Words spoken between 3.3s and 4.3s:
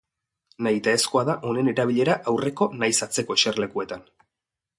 eserlekuetan.